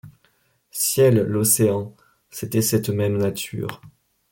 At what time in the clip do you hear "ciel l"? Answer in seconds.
0.71-1.35